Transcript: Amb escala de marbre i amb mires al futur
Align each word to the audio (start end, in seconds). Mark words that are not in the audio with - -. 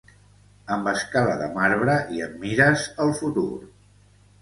Amb 0.75 0.89
escala 0.91 1.35
de 1.43 1.51
marbre 1.59 1.99
i 2.17 2.25
amb 2.31 2.43
mires 2.49 2.91
al 3.07 3.17
futur 3.25 3.49